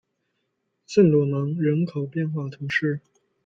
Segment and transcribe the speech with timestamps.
[0.87, 3.01] 圣罗芒人口变化图示